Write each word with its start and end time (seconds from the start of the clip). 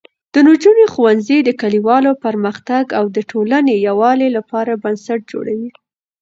د 0.33 0.35
نجونو 0.47 0.83
ښوونځی 0.93 1.37
د 1.43 1.49
کلیوالو 1.61 2.11
پرمختګ 2.25 2.83
او 2.99 3.05
د 3.15 3.17
ټولنې 3.31 3.73
یووالي 3.87 4.29
لپاره 4.37 4.79
بنسټ 4.83 5.19
جوړوي. 5.31 5.69